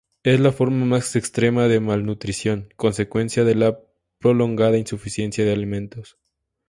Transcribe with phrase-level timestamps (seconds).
[0.23, 3.77] Es la forma más extrema de malnutrición, consecuencia de la
[4.17, 6.17] prolongada insuficiencia de alimentos.